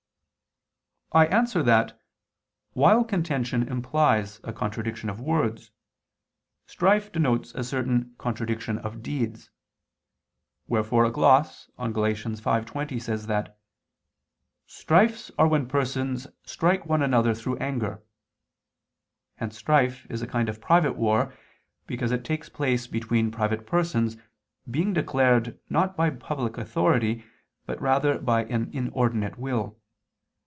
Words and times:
I 1.13 1.25
answer 1.27 1.61
that, 1.63 1.99
While 2.71 3.03
contention 3.03 3.67
implies 3.67 4.39
a 4.45 4.53
contradiction 4.53 5.09
of 5.09 5.19
words, 5.19 5.69
strife 6.67 7.11
denotes 7.11 7.53
a 7.53 7.65
certain 7.65 8.15
contradiction 8.17 8.77
of 8.77 9.03
deeds. 9.03 9.49
Wherefore 10.69 11.03
a 11.03 11.11
gloss 11.11 11.69
on 11.77 11.91
Gal. 11.91 12.03
5:20 12.03 13.01
says 13.01 13.27
that 13.27 13.59
"strifes 14.67 15.31
are 15.37 15.49
when 15.49 15.67
persons 15.67 16.27
strike 16.45 16.85
one 16.85 17.01
another 17.03 17.33
through 17.35 17.57
anger." 17.57 18.01
Hence 19.35 19.57
strife 19.57 20.07
is 20.09 20.21
a 20.21 20.27
kind 20.27 20.47
of 20.47 20.61
private 20.61 20.93
war, 20.95 21.33
because 21.87 22.13
it 22.13 22.23
takes 22.23 22.47
place 22.47 22.87
between 22.87 23.31
private 23.31 23.67
persons, 23.67 24.15
being 24.69 24.93
declared 24.93 25.59
not 25.69 25.97
by 25.97 26.09
public 26.09 26.57
authority, 26.57 27.25
but 27.65 27.81
rather 27.81 28.17
by 28.17 28.45
an 28.45 28.69
inordinate 28.71 29.37
will. 29.37 29.77